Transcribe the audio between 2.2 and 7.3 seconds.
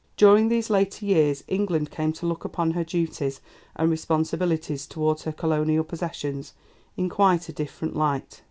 look upon her duties and responsibilities toward her colonial possessions in